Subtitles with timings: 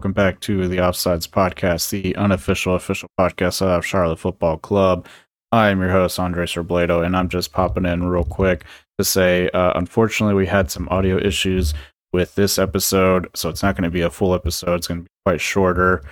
[0.00, 5.06] Welcome back to the Offsides Podcast, the unofficial official podcast of Charlotte Football Club.
[5.52, 8.64] I am your host, Andres Robledo, and I'm just popping in real quick
[8.96, 11.74] to say, uh, unfortunately, we had some audio issues
[12.14, 14.76] with this episode, so it's not going to be a full episode.
[14.76, 16.02] It's going to be quite shorter.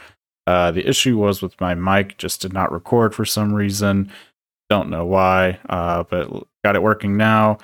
[0.47, 4.13] Uh, the issue was with my mic, just did not record for some reason.
[4.69, 6.29] Don't know why, uh, but
[6.63, 7.57] got it working now.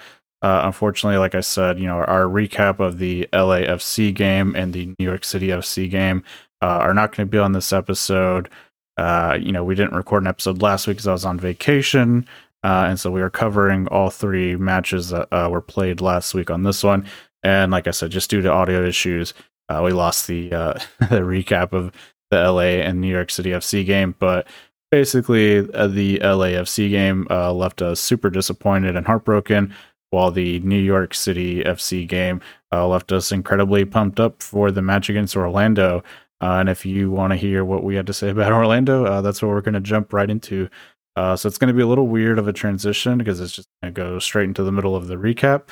[0.44, 4.94] Uh, unfortunately, like I said, you know, our recap of the LAFC game and the
[4.98, 6.22] New York City FC game
[6.60, 8.50] uh, are not going to be on this episode.
[8.98, 12.26] Uh, you know, we didn't record an episode last week because I was on vacation.
[12.62, 16.50] Uh, and so we are covering all three matches that uh, were played last week
[16.50, 17.06] on this one.
[17.42, 19.32] And like I said, just due to audio issues,
[19.70, 20.48] uh, we lost the
[20.98, 21.90] the recap of
[22.30, 24.14] the LA and New York City FC game.
[24.18, 24.46] But
[24.90, 29.72] basically, the LAFC game left us super disappointed and heartbroken
[30.14, 32.40] while the New York City FC game
[32.72, 36.02] uh, left us incredibly pumped up for the match against Orlando.
[36.40, 39.20] Uh, and if you want to hear what we had to say about Orlando, uh,
[39.20, 40.68] that's what we're going to jump right into.
[41.16, 43.68] Uh, so it's going to be a little weird of a transition because it's just
[43.82, 45.68] going to go straight into the middle of the recap.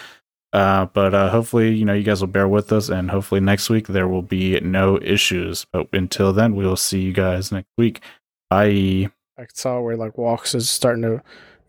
[0.53, 3.71] Uh, but uh, hopefully, you know, you guys will bear with us, and hopefully next
[3.71, 5.67] week there will be no issues.
[5.73, 8.03] But until then, we will see you guys next week.
[8.51, 9.11] Bye.
[9.39, 11.23] I saw where like Walkes is starting to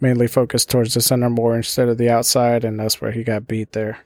[0.03, 3.47] mainly focused towards the center more instead of the outside, and that's where he got
[3.47, 3.99] beat there.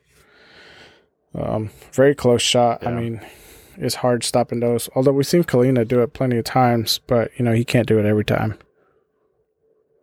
[1.36, 2.84] Um, very close shot.
[2.84, 2.89] Yeah.
[2.89, 3.22] I mean,
[3.76, 4.89] it's hard stopping those.
[4.95, 8.00] Although we've seen Kahlina do it plenty of times, but you know he can't do
[8.00, 8.58] it every time.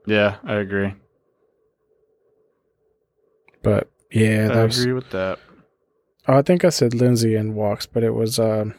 [0.06, 0.92] Yeah, I agree.
[3.62, 5.38] But yeah, I was, agree with that.
[6.28, 8.74] Oh, I think I said Lindsey and Walkes, but it was um,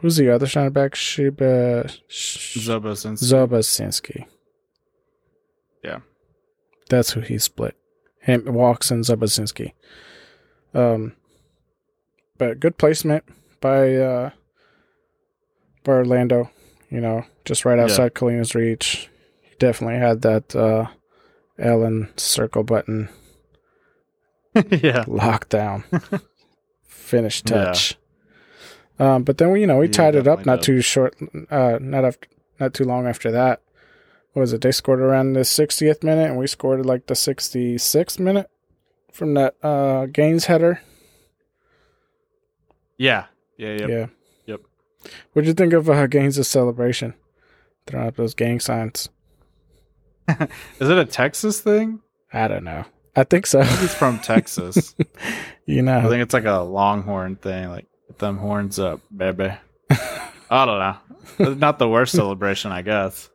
[0.00, 0.94] who's the other center back?
[0.94, 3.22] Shiba Sobociński.
[3.22, 4.26] Sobociński.
[5.84, 6.00] Yeah.
[6.88, 7.76] That's who he split.
[8.20, 9.72] Him Walkes and Sobociński.
[10.74, 11.14] Um,
[12.36, 13.24] but good placement
[13.60, 14.30] by uh,
[15.84, 16.50] by Orlando.
[16.90, 18.20] You know, just right outside yeah.
[18.20, 19.10] Kahlina's reach.
[19.42, 20.86] He definitely had that uh,
[21.58, 23.08] L circle button.
[24.54, 25.84] yeah, lockdown,
[26.86, 27.96] finish touch.
[28.98, 29.14] Yeah.
[29.14, 30.64] Um, but then we, you know, we tied it up not did.
[30.64, 31.16] too short,
[31.50, 32.28] uh, not after,
[32.58, 33.60] not too long after that
[34.38, 34.60] was it?
[34.60, 38.50] They scored around the 60th minute, and we scored like the 66th minute
[39.12, 40.80] from that uh, Gaines header.
[42.96, 43.88] Yeah, yeah, yep.
[43.88, 44.06] yeah.
[44.46, 44.60] Yep.
[45.32, 47.14] What'd you think of uh, Gaines' celebration?
[47.86, 49.08] Throwing up those gang signs.
[50.28, 52.00] Is it a Texas thing?
[52.32, 52.84] I don't know.
[53.16, 53.60] I think so.
[53.62, 54.94] It's from Texas.
[55.66, 59.52] you know, I think it's like a Longhorn thing, like get them horns up, baby.
[60.50, 60.78] I don't
[61.38, 61.54] know.
[61.54, 63.30] not the worst celebration, I guess.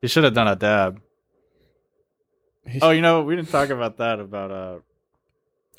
[0.00, 1.00] He should have done a dab.
[2.82, 4.78] oh, you know, we didn't talk about that about uh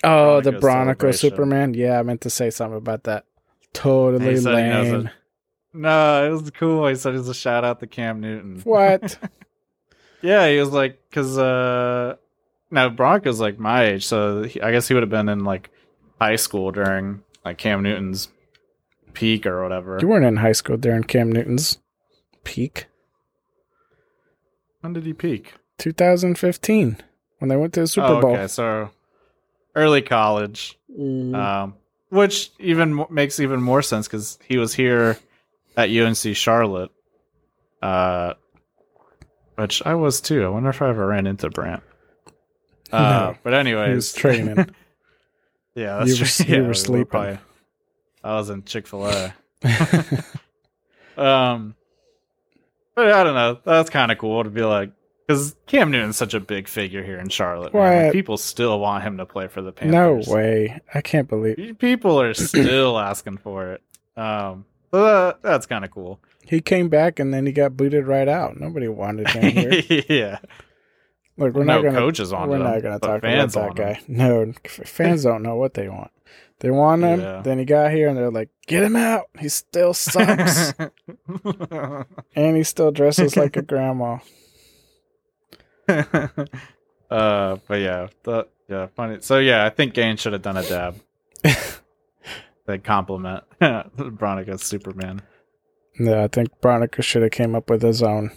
[0.04, 1.74] Oh, the Bronico Superman.
[1.74, 3.26] Yeah, I meant to say something about that.
[3.74, 5.08] Totally lame.
[5.08, 5.12] A,
[5.74, 6.88] no, it was cool.
[6.88, 8.62] He said it was a shout out to Cam Newton.
[8.64, 9.18] What?
[10.22, 12.16] yeah, he was like, because uh,
[12.72, 15.70] now Bronico's like my age, so he, I guess he would have been in like
[16.20, 18.30] high school during like Cam Newton's
[19.14, 19.98] peak or whatever.
[20.02, 21.78] You weren't in high school during Cam Newton's
[22.44, 22.88] peak.
[24.82, 25.54] When did he peak?
[25.78, 26.98] 2015
[27.40, 28.32] when they went to the Super oh, Bowl.
[28.32, 28.90] Okay, so
[29.76, 31.36] early college, mm.
[31.36, 31.76] um,
[32.10, 35.18] which even makes even more sense because he was here
[35.76, 36.92] at UNC Charlotte,
[37.82, 38.34] uh,
[39.56, 40.46] which I was too.
[40.46, 41.84] I wonder if I ever ran into Brandt.
[42.92, 44.58] Uh, no, but anyways, he was training.
[45.76, 46.46] yeah, that's you were, true.
[46.46, 47.06] You yeah, were sleeping.
[47.06, 47.40] Probably,
[48.24, 49.34] I was in Chick Fil A.
[51.18, 51.76] um,
[53.06, 53.60] but I don't know.
[53.64, 54.92] That's kind of cool to be like,
[55.28, 57.74] because Cam Newton's such a big figure here in Charlotte.
[57.74, 60.28] Like, people still want him to play for the Panthers.
[60.28, 60.80] No way!
[60.94, 63.84] I can't believe people are still asking for it.
[64.18, 66.20] Um, that's kind of cool.
[66.46, 68.60] He came back and then he got booted right out.
[68.60, 69.52] Nobody wanted him
[69.88, 70.04] here.
[70.10, 70.40] yeah.
[71.38, 72.50] Look, we're no not gonna, coaches on.
[72.50, 73.94] We're him, not going to talk about that guy.
[73.94, 74.04] Him.
[74.08, 76.12] No, fans don't know what they want.
[76.60, 77.22] They want him.
[77.22, 77.42] Yeah.
[77.42, 79.28] Then he got here and they're like, get him out.
[79.40, 80.74] He still sucks.
[82.36, 84.18] and he still dresses like a grandma.
[85.88, 88.08] uh, but yeah,
[88.68, 89.18] yeah, funny.
[89.22, 91.00] So yeah, I think Gaines should have done a dab.
[92.66, 95.22] they compliment Bronico's Superman.
[96.00, 98.32] Yeah, I think Bronica should have came up with his own,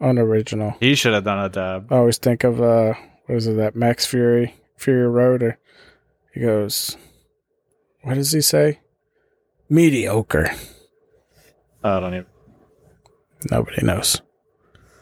[0.00, 0.76] own original.
[0.80, 1.92] He should have done a dab.
[1.92, 2.94] I always think of uh,
[3.26, 5.58] what is it that Max Fury, Fury Road, or
[6.32, 6.96] he goes,
[8.06, 8.78] what does he say?
[9.68, 10.52] Mediocre.
[11.82, 12.26] I don't even.
[13.50, 14.22] Nobody knows.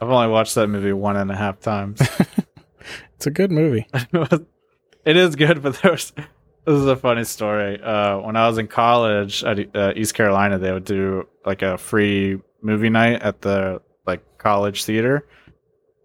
[0.01, 2.01] I've only watched that movie one and a half times.
[3.15, 3.87] it's a good movie.
[5.05, 6.13] it is good, but there's
[6.65, 7.79] This is a funny story.
[7.79, 11.77] Uh, when I was in college at uh, East Carolina, they would do like a
[11.77, 15.27] free movie night at the like college theater.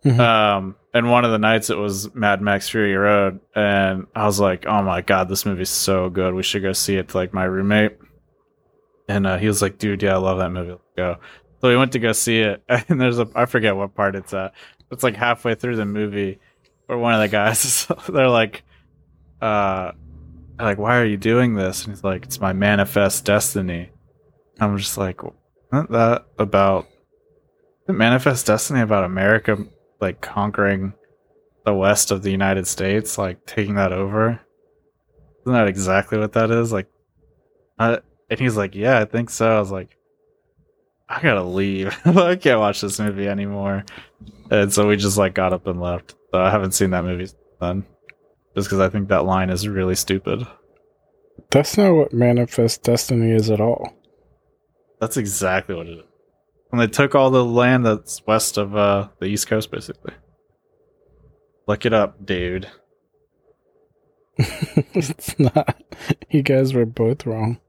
[0.05, 0.19] Mhm.
[0.19, 4.39] Um, and one of the nights it was Mad Max Fury Road, and I was
[4.39, 6.33] like, "Oh my god, this movie's so good.
[6.33, 7.97] We should go see it." To like my roommate,
[9.07, 10.71] and uh, he was like, "Dude, yeah, I love that movie.
[10.71, 11.17] Let's go."
[11.61, 14.33] So we went to go see it, and there's a I forget what part it's
[14.33, 14.53] at.
[14.91, 16.39] It's like halfway through the movie,
[16.85, 18.63] where one of the guys they're like,
[19.41, 19.91] uh,
[20.57, 23.89] like, "Why are you doing this?" And he's like, "It's my manifest destiny."
[24.61, 25.19] I'm just like,
[25.73, 26.87] "Isn't that about?"
[27.87, 29.57] Manifest destiny about America
[29.99, 30.93] like conquering
[31.65, 34.39] the west of the United States, like taking that over.
[35.41, 36.71] Isn't that exactly what that is?
[36.71, 36.87] Like,
[37.77, 37.99] I,
[38.29, 39.95] and he's like, "Yeah, I think so." I was like,
[41.07, 41.95] "I gotta leave.
[42.05, 43.85] I can't watch this movie anymore."
[44.51, 46.15] And so we just like got up and left.
[46.31, 47.85] So I haven't seen that movie since then,
[48.55, 50.45] just because I think that line is really stupid.
[51.51, 53.93] That's not what Manifest Destiny is at all.
[54.99, 56.08] That's exactly what it is.
[56.71, 60.13] And they took all the land that's west of uh, the East Coast, basically.
[61.67, 62.69] Look it up, dude.
[64.37, 65.83] it's not.
[66.29, 67.59] You guys were both wrong.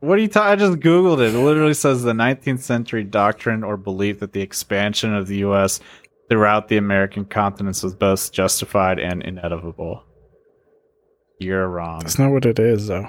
[0.00, 1.34] What are you ta- I just googled it.
[1.34, 5.80] It literally says the 19th century doctrine or belief that the expansion of the U.S.
[6.28, 10.04] throughout the American continents was both justified and inevitable.
[11.38, 12.00] You're wrong.
[12.00, 13.08] That's not what it is, though.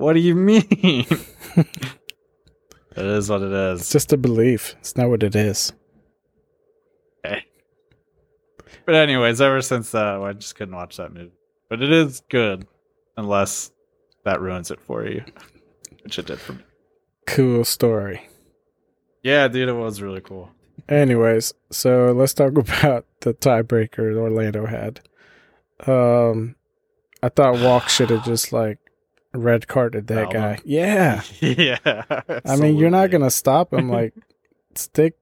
[0.00, 0.64] What do you mean?
[1.56, 1.66] it
[2.96, 4.74] is what it It's just a belief.
[4.78, 5.74] It's not what it is.
[7.22, 7.44] Okay.
[8.86, 11.32] But anyways, ever since that, I just couldn't watch that movie.
[11.68, 12.66] But it is good,
[13.18, 13.72] unless
[14.24, 15.22] that ruins it for you,
[16.02, 16.62] which it did for me.
[17.26, 18.26] Cool story.
[19.22, 20.50] Yeah, dude, it was really cool.
[20.88, 25.00] Anyways, so let's talk about the tiebreaker Orlando had.
[25.86, 26.56] Um,
[27.22, 28.78] I thought Walk should have just like
[29.32, 30.52] red carded that Fouled guy.
[30.54, 30.60] him.
[30.64, 32.02] Yeah, yeah.
[32.44, 33.88] I mean you're not gonna stop him.
[33.90, 34.14] Like,
[34.74, 35.16] stick,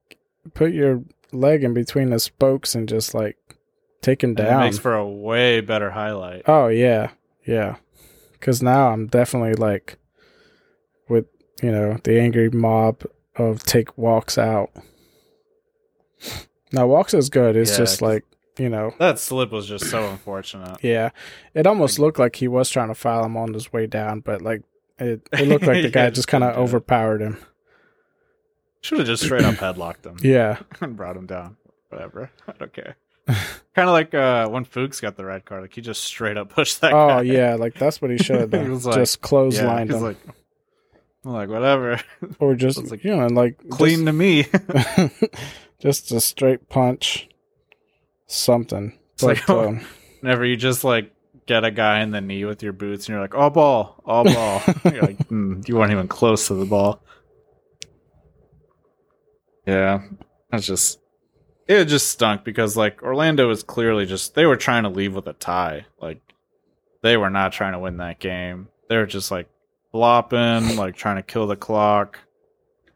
[0.55, 1.03] put your
[1.33, 3.37] leg in between the spokes and just like
[4.01, 4.61] take him And It down.
[4.61, 6.43] makes for a way better highlight.
[6.47, 7.11] Oh yeah,
[7.47, 7.77] yeah.
[8.33, 9.99] Because now I'm definitely like,
[11.09, 11.27] with
[11.63, 13.03] you know the angry mob
[13.37, 14.71] of take Walkes out.
[16.73, 17.57] Now Walkes is good.
[17.57, 18.25] It's Yeah, just 'cause- like
[18.59, 20.79] you know, That slip was just so unfortunate.
[20.83, 21.11] yeah.
[21.55, 24.43] It almost looked like he was trying to file him on his way down, but
[24.43, 24.63] like
[24.99, 26.75] it, it looked like the guy Yeah, just kind of couldn't do it.
[26.75, 27.39] overpowered him.
[28.81, 31.57] Should have just straight up headlocked him Yeah, and brought him down.
[31.89, 32.31] Whatever.
[32.49, 32.97] I don't care.
[33.27, 35.63] kind of like uh, when Fuchs got the red card.
[35.63, 37.19] Like he just straight up pushed that guy.
[37.19, 38.71] oh yeah, like that's what he should have He done.
[38.71, 40.17] was like- just Yeah, clotheslined he's him, like,
[41.25, 42.01] like, whatever.
[42.39, 44.45] or just like, you know, like Clean to me.
[44.45, 47.29] just, just a straight punch,
[48.29, 48.97] something.
[49.15, 49.81] It's like, But, um,
[50.21, 51.13] Whenever you just like
[51.47, 54.25] get a guy in the knee with your boots and you're like, all ball, all
[54.25, 54.63] ball.
[54.85, 57.03] you're like, mm, you weren't even close to the ball.
[59.67, 60.03] Yeah,
[60.51, 60.99] that's just
[61.67, 65.27] it just stunk because like Orlando was clearly just they were trying to leave with
[65.27, 65.85] a tie.
[66.01, 66.21] Like
[67.03, 68.69] they were not trying to win that game.
[68.89, 69.49] They were just like
[69.93, 72.19] flopping, like trying to kill the clock.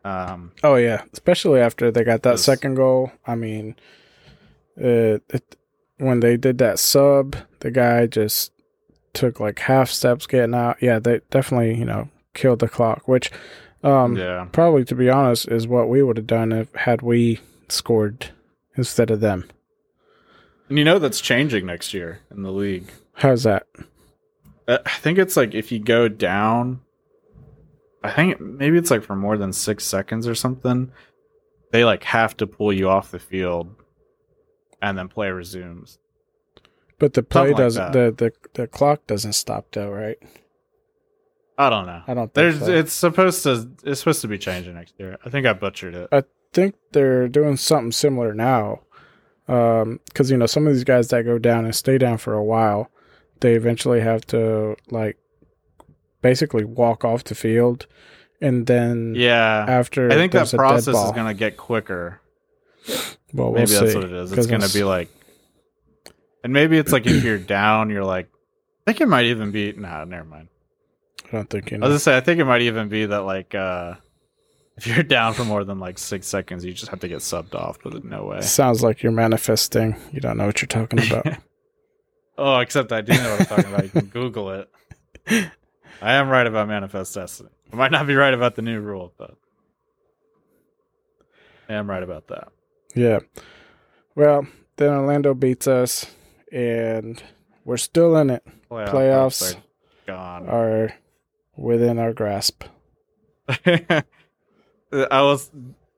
[0.05, 3.13] Um, Oh yeah, especially after they got that second goal.
[3.27, 3.77] I mean,
[4.79, 5.57] uh, it,
[5.99, 8.53] when they did that sub, the guy just
[9.13, 10.79] took like half steps getting out.
[10.81, 13.31] Yeah, they definitely you know killed the clock, which
[13.85, 17.41] um yeah, probably to be honest is what we would have done if had we
[17.69, 18.31] scored
[18.77, 19.49] instead of them.
[20.69, 22.91] and you know that's changing next year in the league.
[23.15, 23.67] How's that?
[24.67, 26.81] Uh, I think it's like if you go down,
[28.03, 30.91] I think maybe it's like for more than six seconds or something,
[31.73, 33.75] they like have to pull you off the field,
[34.83, 35.99] and then play resumes.
[36.99, 37.93] But the play Something doesn't.
[37.93, 40.19] the, the the clock doesn't stop though, right?
[41.59, 42.03] I don't know.
[42.07, 42.73] I don't think There's so.
[42.73, 45.19] it's supposed to it's supposed to be changing next year.
[45.25, 46.09] I think I butchered it.
[46.13, 48.83] I think they're doing something similar now.
[49.49, 52.33] Um, because, you know, some of these guys that go down and stay down for
[52.33, 52.91] a while,
[53.41, 55.19] they eventually have to, like,
[56.23, 57.87] basically walk off the field.
[58.41, 62.21] And then yeah, after I think that there's a dead process is gonna get quicker.
[62.89, 64.33] Well, we'll Maybe that's what it is.
[64.33, 65.09] It's gonna it's- be like,
[66.45, 68.29] and maybe it's like if you're down, you're like,
[68.87, 69.73] I think it might even be.
[69.73, 70.49] Nah, never mind.
[71.27, 73.21] I don't think you I was gonna say, I think it might even be that
[73.21, 73.95] like uh
[74.77, 77.55] if you're down for more than like six seconds, you just have to get subbed
[77.55, 77.79] off.
[77.83, 78.41] But no way.
[78.41, 79.97] Sounds like you're manifesting.
[80.13, 81.27] You don't know what you're talking about.
[82.39, 83.85] Oh, except I do know what I'm talking about.
[83.85, 84.71] You can Google it.
[86.01, 87.51] I am right about manifest destiny.
[87.71, 89.37] I might not be right about the new rule, but
[91.69, 92.49] I am right about that.
[92.95, 93.21] Yeah.
[94.15, 94.47] Well,
[94.77, 96.07] then Orlando beats us,
[96.51, 97.23] and
[97.65, 98.45] we're still in it.
[98.71, 99.63] Playoff Playoffs are
[100.07, 100.49] gone.
[100.49, 100.95] Are
[101.57, 102.65] within our grasp.
[103.49, 104.03] I
[104.93, 105.51] was,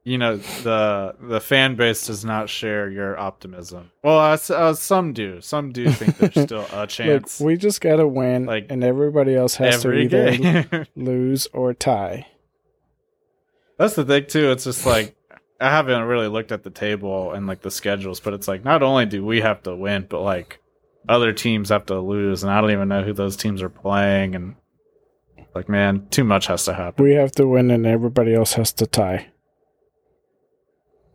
[0.05, 3.91] you know, the the fan base does not share your optimism.
[4.03, 5.41] Well, uh, uh, some do.
[5.41, 7.41] Some do think there's still a Look, chance.
[7.41, 12.27] we just gotta win, Like, and everybody else has to either lose or tie.
[13.79, 14.51] That's the thing too.
[14.53, 15.17] It's just like
[15.65, 18.83] I haven't really looked at the table and like the schedules, but it's like not
[18.83, 20.61] only do we have to win, but like
[21.09, 24.35] other teams have to lose, and I don't even know who those teams are playing.
[24.35, 24.57] And
[25.55, 27.03] like, man, too much has to happen.
[27.03, 29.29] We have to win, and everybody else has to tie.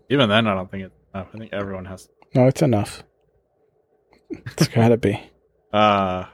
[0.10, 0.92] Even then, I don't think it.
[1.14, 2.10] I think everyone has.
[2.34, 3.04] No, it's enough.
[4.32, 5.22] It's gotta be.
[5.72, 6.26] Uh,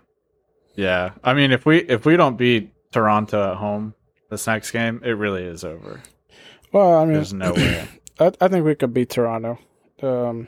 [0.76, 1.12] yeah.
[1.22, 3.94] I mean, if we if we don't beat Toronto at home
[4.30, 6.02] this next game, it really is over.
[6.72, 7.90] Well, I mean, There's no way.
[8.20, 9.60] I, I think we could beat Toronto.
[10.02, 10.48] Um,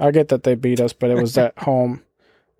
[0.00, 2.02] I get that they beat us, but it was at home.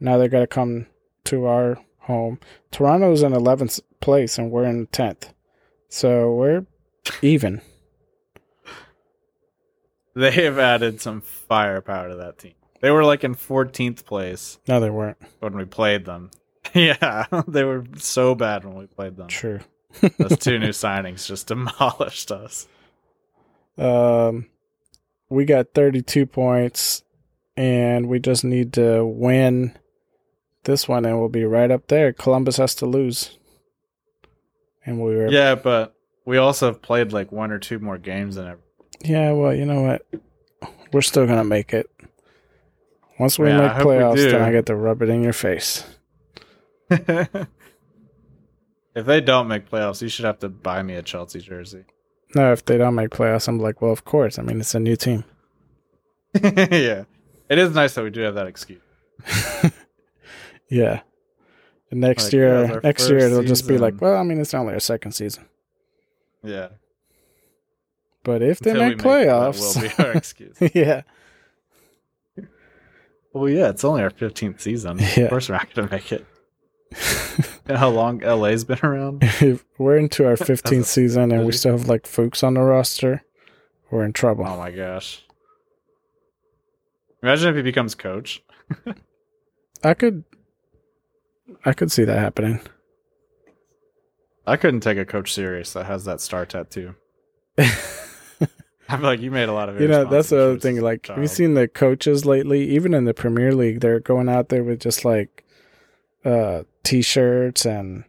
[0.01, 0.87] Now they got to come
[1.25, 2.39] to our home.
[2.71, 5.33] Toronto's in 11th place and we're in 10th.
[5.89, 6.67] So we're
[7.23, 7.61] even.
[10.15, 12.55] They have added some firepower to that team.
[12.81, 15.19] They were like in 14th place No, they weren't.
[15.41, 16.31] when we played them.
[16.75, 19.29] yeah, they were so bad when we played them.
[19.29, 19.61] True.
[20.19, 22.67] Those two new signings just demolished us.
[23.79, 24.47] Um,
[25.29, 27.03] we got 32 points,
[27.57, 29.77] and we just need to win
[30.65, 32.13] this one, and we'll be right up there.
[32.13, 33.39] Columbus has to lose.
[34.85, 35.29] And we were.
[35.29, 38.61] Yeah, but we also have played like one or two more games than ever.
[39.05, 40.07] Yeah, well, you know what?
[40.93, 41.91] We're still gonna make it.
[43.19, 44.31] Once we Yeah, make we playoffs, do.
[44.31, 45.85] then I get to rub it in your face.
[46.91, 47.49] if
[48.95, 51.85] they don't make playoffs, you should have to buy me a Chelsea jersey.
[52.37, 54.39] No, if they don't make playoffs, I'm like, well, of course.
[54.39, 55.25] I mean, it's a new team.
[56.35, 57.05] yeah.
[57.49, 58.83] It is nice that we do have that excuse.
[60.69, 61.01] Yeah.
[61.91, 64.75] And next Like, year, next year it'll just be like, well, I mean, it's only
[64.75, 65.45] our second season.
[66.43, 66.71] Yeah.
[68.25, 70.57] But if they Until we make it, playoffs, that will be our excuse.
[70.75, 71.03] yeah,
[73.33, 74.99] well, yeah, it's only our 15th season.
[74.99, 75.25] Yeah.
[75.25, 76.27] Of course, we're not going to make it.
[77.69, 79.23] How long LA's been around?
[79.41, 83.25] if we're into our 15th season and we still have like Fuchs on the roster,
[83.91, 84.47] we're in trouble.
[84.47, 85.25] Oh my gosh.
[87.23, 88.43] Imagine if he becomes coach.
[89.83, 90.25] I could,
[91.65, 92.61] I could see that happening.
[94.47, 96.95] I couldn't take a coach serious that has that star tattoo.
[98.89, 100.81] I'm like, you made a lot of You know, that's the other thing.
[100.81, 101.37] Like, have you child.
[101.37, 102.71] seen the coaches lately?
[102.71, 105.45] Even in the Premier League, they're going out there with just like
[106.25, 108.05] uh t-shirts and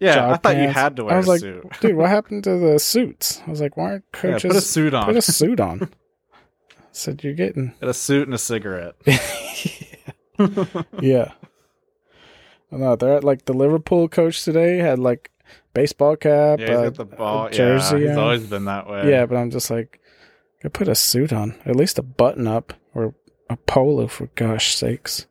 [0.00, 1.64] Yeah, I thought you had to wear I was a like, suit.
[1.80, 3.40] dude, what happened to the suits?
[3.46, 5.04] I was like, why aren't Yeah, coaches put a suit on.
[5.06, 5.82] put a suit on?
[5.82, 5.88] I
[6.92, 8.94] said you're getting Get a suit and a cigarette.
[11.00, 11.32] yeah.
[12.70, 15.30] No, they're at like the Liverpool coach today had like
[15.74, 17.50] baseball cap, Yeah, he's uh, got the ball.
[17.50, 17.96] jersey.
[17.96, 18.18] yeah, he's on.
[18.18, 19.10] always been that way.
[19.10, 20.00] yeah, but I'm just like,
[20.64, 23.14] I put a suit on, at least a button up or
[23.48, 25.26] a polo for gosh sakes.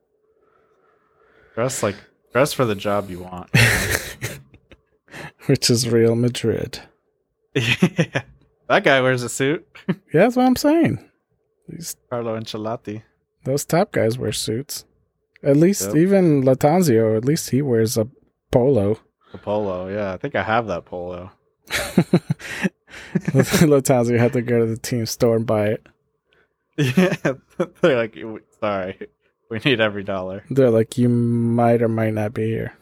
[1.54, 1.96] dress like
[2.38, 3.50] dress for the job you want.
[5.48, 6.80] Which is Real Madrid.
[7.56, 8.22] yeah.
[8.70, 9.66] That guy wears a suit.
[10.14, 11.00] Yeah, that's what I'm saying.
[11.70, 13.02] These Carlo Ancelotti.
[13.46, 14.86] those top guys wear suits.
[15.42, 15.96] At least Yep.
[15.96, 18.08] even Lattanzio, at least he wears a
[18.52, 19.00] polo.
[19.32, 19.88] The polo.
[19.88, 21.32] Yeah, I think I have that polo.
[23.72, 25.88] Lattanzio had to go to the team store and buy it.
[26.78, 27.16] Yeah,
[27.82, 28.16] they're like,
[28.60, 29.08] sorry,
[29.50, 30.44] we need every dollar.
[30.50, 32.74] They're like, you might or might not be here.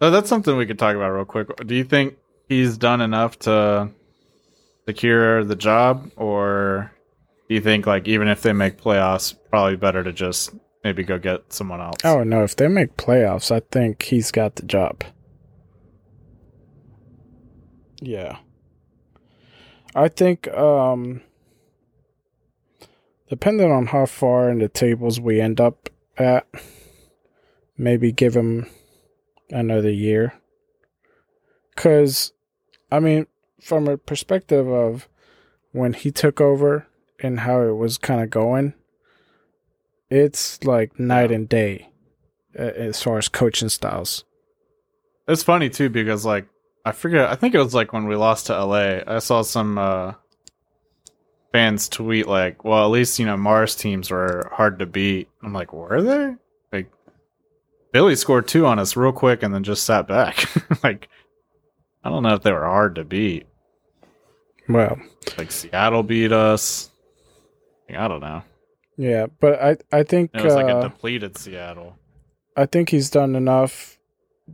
[0.00, 1.48] So that's something we could talk about real quick.
[1.66, 2.16] Do you think
[2.48, 3.90] he's done enough to
[4.86, 6.90] secure the job, or
[7.48, 11.18] do you think like even if they make playoffs, probably better to just maybe go
[11.18, 11.98] get someone else?
[12.02, 15.04] Oh no, if they make playoffs, I think he's got the job.
[18.00, 18.38] Yeah.
[19.94, 21.20] I think um
[23.30, 26.46] depending on how far in the tables we end up at,
[27.78, 28.66] maybe give him
[29.50, 30.34] another year.
[31.76, 32.32] Cuz
[32.92, 33.26] I mean,
[33.62, 35.08] from a perspective of
[35.72, 36.88] when he took over
[37.20, 38.74] and how it was kind of going,
[40.10, 41.90] it's like night and day
[42.58, 44.24] uh, as far as coaching styles.
[45.28, 46.48] It's funny too because like
[46.84, 47.28] I forget.
[47.28, 49.00] I think it was like when we lost to LA.
[49.06, 50.14] I saw some uh,
[51.52, 55.52] fans tweet like, "Well, at least you know Mars teams were hard to beat." I'm
[55.52, 56.34] like, were they?
[56.72, 56.90] Like
[57.92, 60.48] Billy scored two on us real quick and then just sat back.
[60.84, 61.08] like
[62.04, 63.46] I don't know if they were hard to beat.
[64.68, 64.98] Well,
[65.36, 66.90] Like Seattle beat us.
[67.88, 68.42] Like, I don't know.
[68.96, 71.96] Yeah, but I I think It was like a uh, depleted Seattle.
[72.56, 73.98] I think he's done enough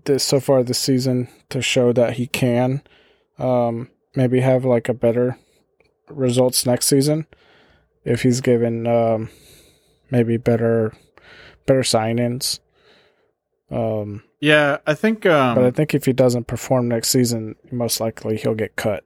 [0.04, 2.82] this so far this season to show that he can
[3.38, 5.38] um, maybe have like a better
[6.08, 7.26] results next season
[8.04, 9.28] if he's given um,
[10.10, 10.92] maybe better
[11.66, 12.60] better sign-ins.
[13.70, 15.26] Um, Yeah, I think.
[15.26, 19.04] Um, but I think if he doesn't perform next season, most likely he'll get cut.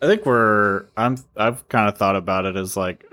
[0.00, 3.04] I think we're I'm I've kind of thought about it as like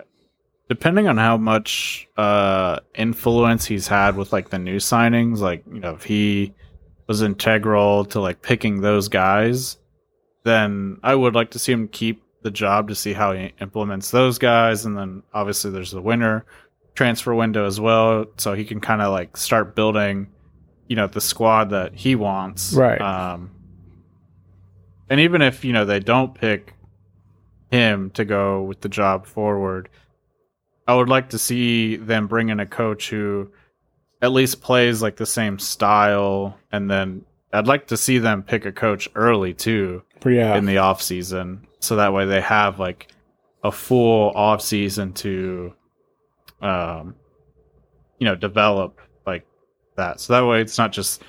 [0.69, 5.79] depending on how much uh influence he's had with like the new signings, like you
[5.79, 6.53] know, if he
[7.07, 9.77] was integral to like picking those guys,
[10.43, 14.11] then I would like to see him keep the job to see how he implements
[14.11, 16.45] those guys and then obviously there's the winter
[16.95, 20.27] transfer window as well so he can kind of like start building
[20.87, 22.99] you know the squad that he wants Right.
[23.01, 23.51] um
[25.09, 26.73] and even if you know they don't pick
[27.71, 29.89] him to go with the job forward.
[30.87, 33.51] I would like to see them bring in a coach who
[34.23, 38.65] at least plays like the same style and then I'd like to see them pick
[38.65, 41.67] a coach early too yeah, in the off season.
[41.79, 43.11] So that way they have like
[43.63, 45.73] a full off season to
[46.61, 47.15] um
[48.19, 49.45] you know develop like
[49.95, 50.19] that.
[50.19, 51.23] So that way it's not just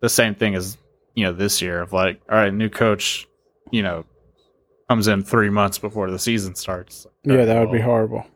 [0.00, 0.76] the same thing as
[1.14, 3.26] you know this year of like all right new coach
[3.70, 4.04] you know
[4.88, 7.06] comes in three months before the season starts.
[7.24, 8.26] Yeah, that would be horrible.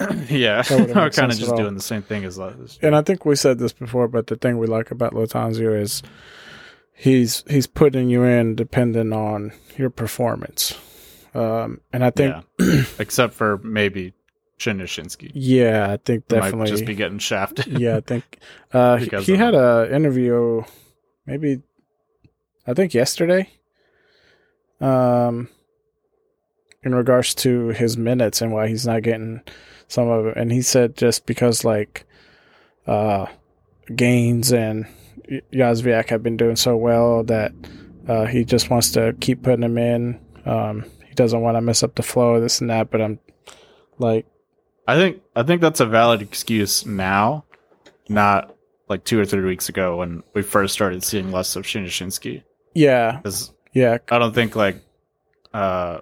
[0.28, 0.62] yeah.
[0.70, 3.58] we're kind of just doing the same thing as last And I think we said
[3.58, 6.02] this before, but the thing we like about Lattanzio is
[6.98, 10.76] he's he's putting you in depending on your performance.
[11.34, 12.82] Um, and I think yeah.
[12.98, 14.12] except for maybe
[14.58, 18.38] Shinyashiki yeah, I think might definitely just be getting shafted yeah, I think
[18.72, 20.62] uh, he, he had a interview
[21.24, 21.62] maybe
[22.66, 23.50] I think yesterday.
[24.80, 25.48] Um,
[26.84, 29.42] in regards to his minutes and why he's not getting
[29.88, 32.06] some of it, and he said just because like
[32.86, 33.26] uh,
[33.94, 34.86] Gaines and
[35.52, 37.52] Jóźwiak have been doing so well that
[38.06, 40.20] uh, he just wants to keep putting them in.
[40.46, 42.90] Um, he doesn't want to mess up the flow, this and that.
[42.90, 43.18] But I'm
[43.98, 44.26] like,
[44.86, 47.44] I think I think that's a valid excuse now,
[48.08, 48.54] not
[48.88, 52.42] like two or three weeks ago when we first started seeing less of Shinyashiki.
[52.74, 53.20] yeah,
[53.74, 54.76] yeah, I don't think like
[55.52, 55.98] uh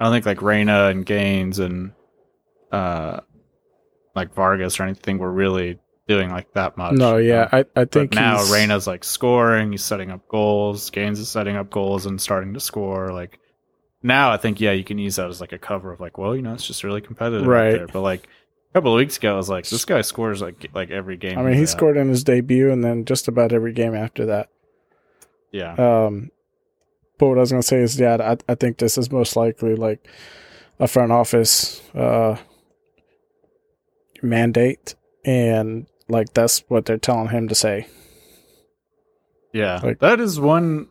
[0.00, 1.92] I don't think like Reyna and Gaines and
[2.72, 3.20] uh
[4.16, 5.78] like Vargas or anything were really
[6.10, 6.94] doing like that much.
[6.94, 7.48] no, yeah.
[7.52, 11.56] Um, I, I think now Reyna's like scoring, he's setting up goals, Gaines is setting
[11.56, 13.12] up goals and starting to score.
[13.12, 13.38] Like
[14.02, 16.34] now I think yeah, you can use that as like a cover of like, well,
[16.34, 17.70] you know, it's just really competitive Right.
[17.72, 17.86] there.
[17.86, 20.90] But like a couple of weeks ago I was like, this guy scores like like
[20.90, 21.38] every game.
[21.38, 24.48] I mean, he scored in his debut, and then just about every game after that.
[25.52, 25.74] Yeah.
[25.74, 26.30] Um,
[27.18, 29.74] but what I was gonna say is, yeah, I, I think this is most likely
[29.76, 30.06] like
[30.78, 32.36] a front office uh,
[34.22, 34.94] mandate,
[35.24, 37.86] and like that's what they're telling him to say.
[39.52, 40.88] Yeah, Like- that is one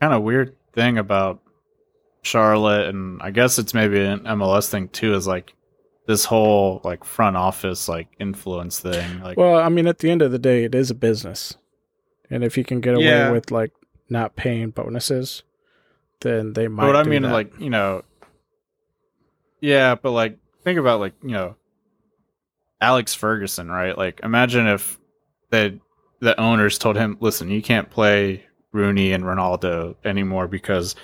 [0.00, 1.40] kind of weird thing about
[2.22, 5.14] Charlotte, and I guess it's maybe an MLS thing too.
[5.14, 5.54] Is like
[6.06, 9.20] this whole like front office like influence thing.
[9.22, 11.56] Like, Well, I mean, at the end of the day, it is a business,
[12.30, 13.30] and if you can get away Yeah.
[13.30, 13.72] with like
[14.08, 15.42] not paying bonuses,
[16.20, 16.86] then they might.
[16.86, 17.32] but I mean, that.
[17.32, 18.02] like you know,
[19.60, 21.56] yeah, but like think about like you know,
[22.82, 23.96] Alex Ferguson, right?
[23.96, 24.98] Like, imagine if
[25.50, 25.78] the
[26.20, 30.94] the owners told him, "Listen, you can't play Rooney and Ronaldo anymore because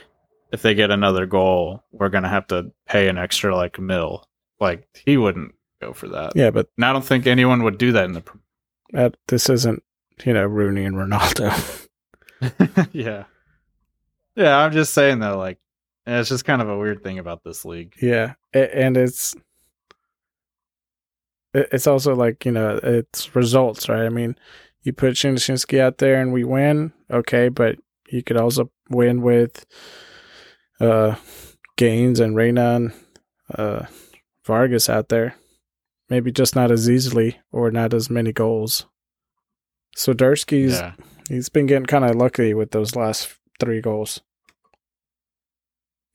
[0.52, 4.24] if they get another goal, we're gonna have to pay an extra like mil."
[4.60, 6.32] Like, he wouldn't go for that.
[6.34, 9.12] yeah, but And I don't think anyone would do that in the.
[9.28, 9.82] this isn't
[10.24, 11.86] you know Rooney and Ronaldo.
[12.92, 13.24] yeah,
[14.36, 14.56] yeah.
[14.58, 15.58] I'm just saying though, like,
[16.06, 17.94] it's just kind of a weird thing about this league.
[18.02, 19.42] Yeah, and it's it-
[21.54, 24.04] it's also like you know it's results, right?
[24.04, 24.36] I mean,
[24.82, 27.76] you put Shinyashiki out there and we win, okay, but
[28.10, 29.64] you could also win with
[30.80, 31.16] uh
[31.76, 32.92] Gaines and Reyna and
[33.54, 33.86] uh
[34.44, 35.34] Vargas out there.
[36.08, 38.86] Maybe just not as easily or not as many goals.
[39.94, 40.92] So Dursky's yeah.
[41.28, 44.20] he's been getting kind of lucky with those last three goals.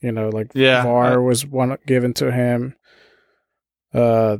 [0.01, 2.75] You know, like Yeah, VAR I- was one given to him.
[3.93, 4.37] Uh,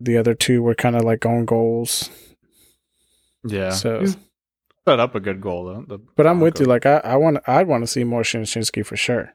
[0.00, 2.10] the other two were kind of like own goals.
[3.44, 3.70] Yeah.
[3.70, 4.16] So- He's
[4.86, 5.84] set up a good goal though.
[5.86, 6.66] The But I'm with you.
[6.66, 9.34] Like I, I want, I'd want to see more Shinyashiki for sure.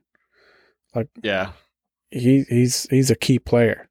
[0.95, 1.51] Like yeah.
[2.09, 3.89] He, he's, he's a key player.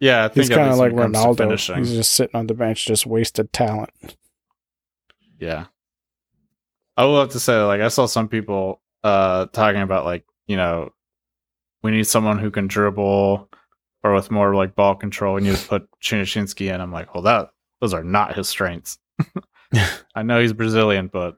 [0.00, 1.76] Yeah, I think He's kind of like when it comes to Ronaldo.
[1.78, 3.90] He's just sitting on the bench, just wasted talent.
[5.40, 5.66] Yeah.
[6.96, 10.56] I will have to say, like, I saw some people uh talking about like, you
[10.56, 10.92] know,
[11.82, 13.48] we need someone who can dribble
[14.04, 15.36] or with more like ball control.
[15.36, 16.80] and you to put Shinyashiki in.
[16.80, 18.98] I'm like, well, that those are not his strengths.
[20.14, 21.36] I know he's Brazilian, but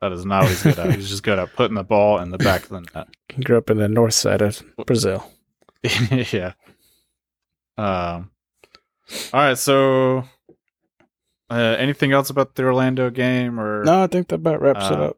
[0.00, 0.94] that is not what he's good at.
[0.94, 3.08] He's just good at putting the ball in the back of the net.
[3.28, 5.30] He grew up in the north side of Brazil.
[6.32, 6.52] yeah.
[7.78, 8.30] Um.
[9.32, 9.58] All right.
[9.58, 10.24] So,
[11.50, 14.92] uh, anything else about the Orlando game or No, I think that about wraps it
[14.98, 15.16] Uh, up.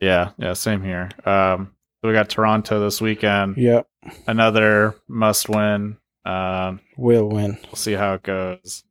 [0.00, 0.30] Yeah.
[0.38, 0.52] Yeah.
[0.54, 1.10] Same here.
[1.24, 1.72] Um.
[2.06, 3.56] We got Toronto this weekend.
[3.56, 3.86] Yep,
[4.26, 5.96] Another must win.
[6.24, 6.80] Um.
[6.96, 7.58] will win.
[7.64, 8.84] We'll see how it goes.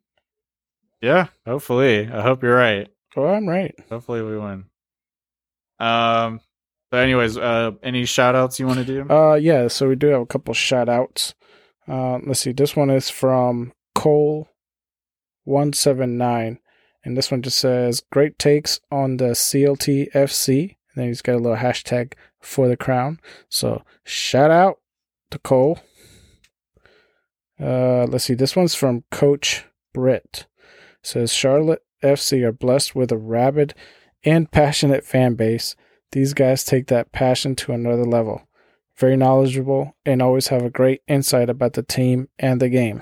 [1.02, 1.28] Yeah.
[1.46, 2.10] Hopefully.
[2.12, 2.88] I hope you're right.
[3.16, 3.76] Oh, I'm right.
[3.90, 4.66] Hopefully we win.
[5.80, 6.42] Um.
[6.92, 9.10] But anyways, uh, any shout outs you want to do?
[9.10, 9.68] Uh, yeah.
[9.68, 11.34] So we do have a couple shout outs.
[11.88, 12.52] Uh, let's see.
[12.52, 14.50] This one is from Cole
[15.44, 16.60] one seven nine,
[17.04, 20.62] and this one just says great takes on the CLT FC.
[20.96, 22.14] And then he's got a little hashtag
[22.46, 23.20] for the crown.
[23.50, 24.80] So shout out
[25.32, 25.80] to Cole.
[27.60, 28.34] Uh, let's see.
[28.34, 30.46] This one's from Coach Britt.
[31.02, 33.74] Says Charlotte FC are blessed with a rabid
[34.24, 35.76] and passionate fan base.
[36.12, 38.48] These guys take that passion to another level.
[38.98, 43.02] Very knowledgeable and always have a great insight about the team and the game.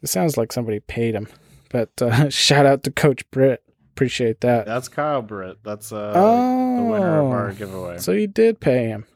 [0.00, 1.28] It sounds like somebody paid him,
[1.70, 3.62] but uh, shout out to Coach Britt.
[3.94, 4.66] Appreciate that.
[4.66, 5.58] That's Kyle Britt.
[5.62, 7.98] That's uh oh, the winner of our giveaway.
[7.98, 9.06] so you did pay him.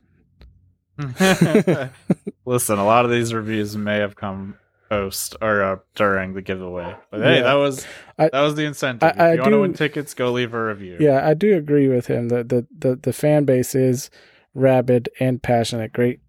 [2.46, 4.56] Listen, a lot of these reviews may have come
[4.88, 7.42] post or uh, during the giveaway, but hey, Yeah.
[7.42, 7.86] that was
[8.18, 9.02] I- that was the incentive.
[9.02, 10.96] I- if I you want to win tickets, go leave a review.
[11.00, 12.28] Yeah, I do agree with him.
[12.28, 14.10] that the, the, the fan base is
[14.54, 15.92] rabid and passionate.
[15.92, 16.20] Great,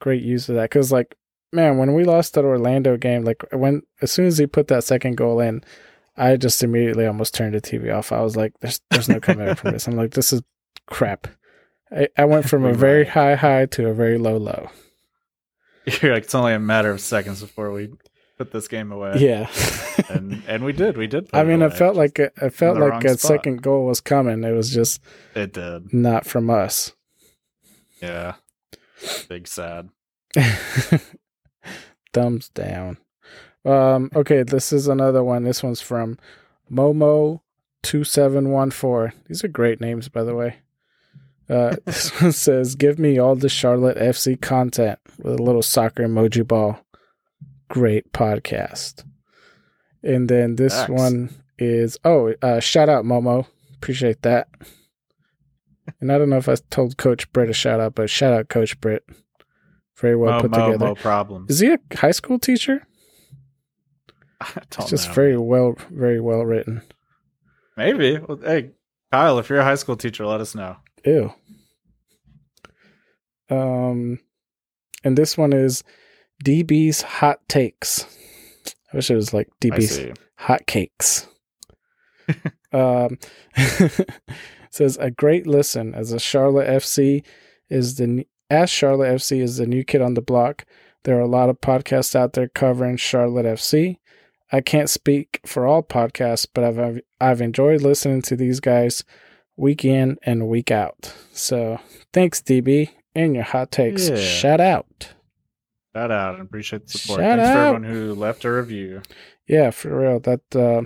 [0.00, 0.70] great use of that.
[0.70, 1.16] Because like,
[1.52, 4.84] man, when we lost that Orlando game, like when as soon as he put that
[4.84, 5.64] second goal in,
[6.16, 8.12] I just immediately almost turned the TV off.
[8.12, 10.42] I was like, "There's there's no coming back from this." I'm like, "This is
[10.86, 11.26] crap."
[11.90, 14.68] I, I went from a very high high to a very low low.
[16.00, 17.90] You're like it's only a matter of seconds before we
[18.38, 19.14] put this game away.
[19.18, 19.48] Yeah.
[20.08, 20.96] and and we did.
[20.96, 21.28] We did.
[21.32, 21.74] I mean, away.
[21.74, 23.20] felt like a, it felt like a spot.
[23.20, 24.44] second goal was coming.
[24.44, 25.00] It was just
[25.34, 25.92] it did.
[25.92, 26.92] not from us.
[28.00, 28.34] Yeah,
[29.28, 29.90] big sad.
[32.12, 32.98] Thumbs down.
[33.64, 35.44] Um, okay, this is another one.
[35.44, 36.18] This one's from
[36.70, 39.12] Momo2714.
[39.28, 40.56] These are great names, by the way.
[41.48, 46.02] Uh, this one says, Give me all the Charlotte FC content with a little soccer
[46.06, 46.84] emoji ball.
[47.68, 49.04] Great podcast.
[50.02, 50.90] And then this Thanks.
[50.90, 53.46] one is, oh, uh, shout out Momo.
[53.74, 54.48] Appreciate that.
[56.00, 58.48] And I don't know if I told Coach Britt a shout out, but shout out
[58.48, 59.04] Coach Britt.
[59.96, 60.86] Very well Mo, put mo, together.
[60.86, 61.50] mo problems.
[61.50, 62.86] Is he a high school teacher?
[64.56, 65.14] It's just know.
[65.14, 66.82] very well, very well written.
[67.76, 68.18] maybe.
[68.18, 68.70] Well, hey,
[69.10, 70.76] Kyle, if you're a high school teacher, let us know.
[71.04, 71.32] Ew.
[73.50, 74.18] Um,
[75.04, 75.84] and this one is
[76.44, 78.06] DB's hot takes.
[78.92, 81.26] I wish it was like DB's hot cakes.
[82.72, 83.18] um,
[84.70, 87.24] says a great listen as a Charlotte FC
[87.68, 90.64] is the as Charlotte FC is the new kid on the block.
[91.04, 93.98] There are a lot of podcasts out there covering Charlotte FC.
[94.52, 99.02] I can't speak for all podcasts, but I've I've enjoyed listening to these guys
[99.56, 101.14] week in and week out.
[101.32, 101.80] So
[102.12, 104.10] thanks, DB, and your hot takes.
[104.10, 104.16] Yeah.
[104.16, 105.14] Shout out.
[105.94, 107.20] Shout out and appreciate the support.
[107.20, 109.02] Shout Thanks for everyone who left a review.
[109.46, 110.20] Yeah, for real.
[110.20, 110.82] That uh,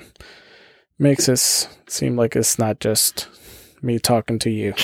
[0.99, 3.29] makes us seem like it's not just
[3.83, 4.75] me talking to you.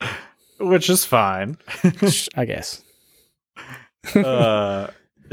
[0.60, 1.58] Which is fine.
[2.36, 2.82] I guess.
[4.14, 4.88] uh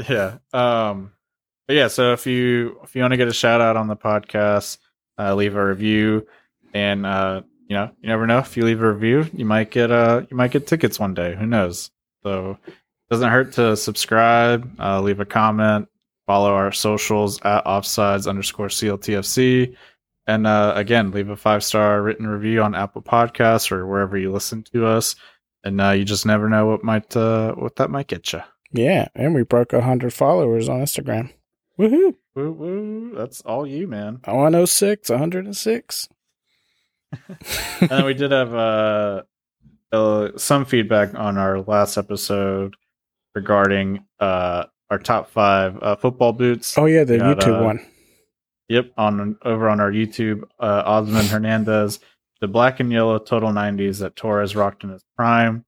[0.08, 0.38] yeah.
[0.52, 1.12] Um
[1.70, 3.94] but yeah, so if you if you want to get a shout out on the
[3.94, 4.78] podcast,
[5.20, 6.26] uh leave a review
[6.74, 9.92] and uh you know, you never know if you leave a review, you might get
[9.92, 11.36] uh you might get tickets one day.
[11.36, 11.92] Who knows?
[12.24, 12.58] So
[13.08, 15.86] doesn't hurt to subscribe, uh leave a comment,
[16.26, 19.76] follow our socials at offsides underscore CLTFC.
[20.26, 24.32] And uh, again, leave a five star written review on Apple Podcasts or wherever you
[24.32, 25.14] listen to us.
[25.62, 28.40] And uh, you just never know what might uh, what that might get you.
[28.72, 31.30] Yeah, and we broke hundred followers on Instagram.
[31.80, 32.14] Woohoo!
[32.34, 33.14] Woo woo!
[33.16, 34.20] That's all you, man.
[34.26, 36.08] 106, 106.
[37.80, 39.22] and then we did have uh,
[39.90, 42.76] uh, some feedback on our last episode
[43.34, 46.76] regarding uh, our top five uh, football boots.
[46.76, 47.86] Oh yeah, the had, YouTube uh, one.
[48.68, 51.98] Yep, on over on our YouTube, uh, Osman Hernandez,
[52.42, 55.64] the black and yellow total '90s that Torres rocked in his prime.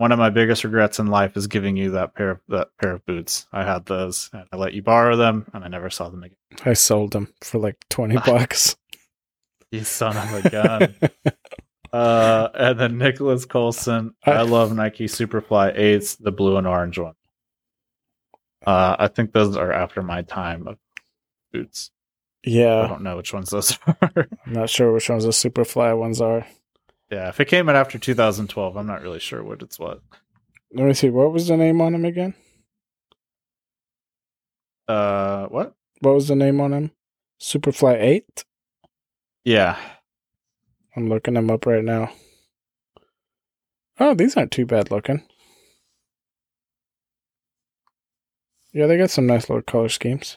[0.00, 2.92] One of my biggest regrets in life is giving you that pair of that pair
[2.92, 3.46] of boots.
[3.52, 6.38] I had those, and I let you borrow them, and I never saw them again.
[6.64, 8.76] I sold them for like 20 bucks.
[9.70, 10.94] You son of a gun.
[11.92, 14.14] uh, and then Nicholas Colson.
[14.24, 17.12] I, I- love Nike Superfly eights, the blue and orange one.
[18.66, 20.78] Uh, I think those are after my time of
[21.52, 21.90] boots.
[22.42, 22.84] Yeah.
[22.84, 24.28] I don't know which ones those are.
[24.46, 26.46] I'm not sure which ones the Superfly ones are.
[27.10, 30.00] Yeah, if it came out after 2012, I'm not really sure what it's what.
[30.72, 31.10] Let me see.
[31.10, 32.34] What was the name on him again?
[34.88, 35.74] Uh, what?
[36.00, 36.90] What was the name on them?
[37.40, 38.44] Superfly Eight.
[39.44, 39.76] Yeah,
[40.94, 42.12] I'm looking them up right now.
[43.98, 45.22] Oh, these aren't too bad looking.
[48.72, 50.36] Yeah, they got some nice little color schemes.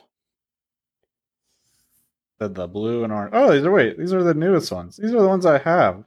[2.38, 3.32] the, the blue and orange.
[3.34, 4.96] Oh, these are wait, these are the newest ones.
[4.96, 6.04] These are the ones I have.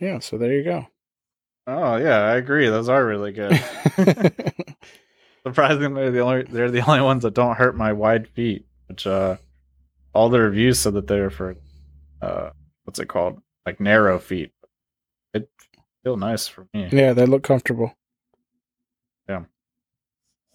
[0.00, 0.86] Yeah, so there you go.
[1.66, 2.66] Oh yeah, I agree.
[2.68, 3.52] Those are really good.
[5.46, 8.66] Surprisingly, they're the only they're the only ones that don't hurt my wide feet.
[8.88, 9.36] Which uh,
[10.12, 11.56] all the reviews said that they're for
[12.20, 12.50] uh,
[12.84, 13.40] what's it called?
[13.66, 14.52] Like narrow feet.
[15.32, 15.48] It
[16.02, 16.88] feel nice for me.
[16.90, 17.94] yeah, they look comfortable.
[19.28, 19.44] Yeah.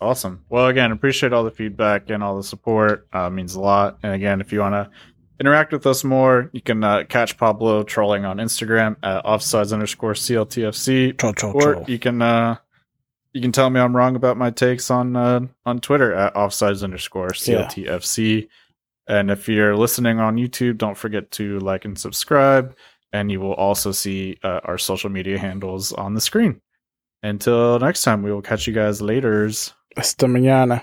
[0.01, 0.43] Awesome.
[0.49, 3.07] Well, again, appreciate all the feedback and all the support.
[3.13, 3.99] Uh, means a lot.
[4.03, 4.89] And again, if you want to
[5.39, 10.13] interact with us more, you can uh, catch Pablo trolling on Instagram at offsides underscore
[10.13, 11.17] CLTFC.
[11.17, 11.85] Troll, troll, or troll.
[11.87, 12.55] you can uh
[13.33, 16.83] you can tell me I'm wrong about my takes on uh on Twitter at offsides
[16.83, 17.67] underscore Yeah.
[17.67, 18.47] CLTFC.
[19.07, 22.75] And if you're listening on YouTube, don't forget to like and subscribe.
[23.13, 26.59] And you will also see uh, our social media handles on the screen.
[27.23, 29.47] Until next time, we will catch you guys later.
[29.95, 30.81] Hasta mañana.